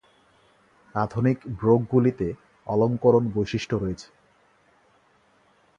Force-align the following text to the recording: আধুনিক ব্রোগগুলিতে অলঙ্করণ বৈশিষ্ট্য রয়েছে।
আধুনিক 0.95 1.37
ব্রোগগুলিতে 1.59 2.27
অলঙ্করণ 2.67 3.23
বৈশিষ্ট্য 3.35 3.75
রয়েছে। 3.75 4.07